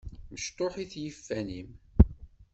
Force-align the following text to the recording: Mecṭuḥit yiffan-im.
Mecṭuḥit 0.33 0.93
yiffan-im. 1.01 1.69